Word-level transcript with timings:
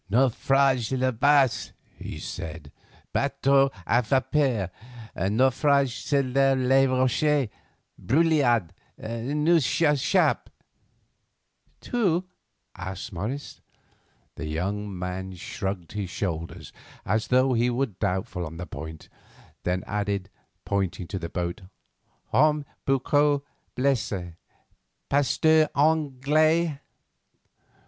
"Naufragé 0.11 0.97
la 0.99 1.11
bas," 1.11 1.73
he 1.99 2.17
said; 2.17 2.71
"bateau 3.13 3.69
à 3.85 4.01
vapeur, 4.03 4.71
naufragé 5.15 5.89
sur 5.91 6.23
les 6.23 6.87
rochers—brouillard. 6.87 8.71
Nous 8.97 9.57
échappé." 9.61 10.47
"Tous?" 11.81 12.23
asked 12.75 13.13
Morris. 13.13 13.61
The 14.37 14.47
young 14.47 14.97
man 14.97 15.33
shrugged 15.35 15.91
his 15.91 16.09
shoulders 16.09 16.73
as 17.05 17.27
though 17.27 17.53
he 17.53 17.69
were 17.69 17.85
doubtful 17.85 18.43
on 18.43 18.57
the 18.57 18.65
point, 18.65 19.07
then 19.61 19.83
added, 19.85 20.31
pointing 20.65 21.05
to 21.09 21.19
the 21.19 21.29
boat: 21.29 21.61
"Homme 22.31 22.65
beaucoup 22.87 23.43
blessé, 23.77 24.33
pasteur 25.11 25.69
anglais." 25.75 26.79